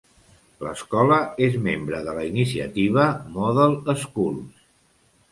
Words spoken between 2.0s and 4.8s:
de la iniciativa Model Schools.